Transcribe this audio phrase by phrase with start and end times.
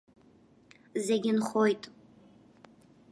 [1.05, 1.81] Зегь нхоит.